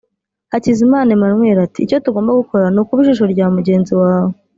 Hakizimana 0.51 1.09
Emmanuel 1.15 1.57
ati“icyo 1.67 1.97
tugomba 2.05 2.39
gukora 2.41 2.65
ni 2.73 2.79
ukuba 2.81 2.99
ijisho 3.03 3.25
rya 3.33 3.45
mugenzi 3.55 3.93
wawe 4.01 4.31